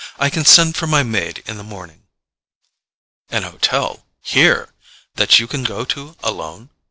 [0.17, 2.07] I can send for my maid in the morning."
[3.29, 6.71] "An hotel—HERE—that you can go to alone?